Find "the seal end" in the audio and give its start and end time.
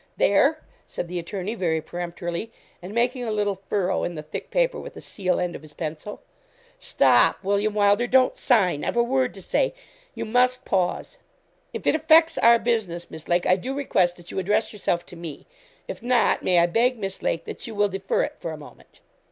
4.95-5.55